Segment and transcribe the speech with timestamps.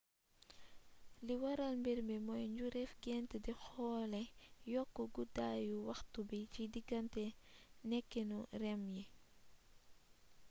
[1.25, 4.21] li waral mbiir mii mooy njureefi gént di xoole
[4.73, 7.25] yokk guddaayu waxtu bi ci digganté
[7.89, 9.03] nekkinu rem yi